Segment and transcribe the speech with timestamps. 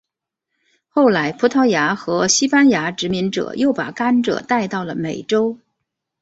[0.87, 5.59] 后来葡萄牙和西班牙殖民者又把甘蔗带到了美洲。